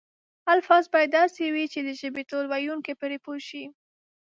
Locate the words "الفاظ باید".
0.53-1.11